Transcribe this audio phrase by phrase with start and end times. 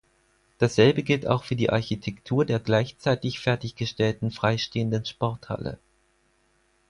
[0.57, 5.77] Dasselbe gilt auch für die Architektur der gleichzeitig fertiggestellten freistehenden Sporthalle.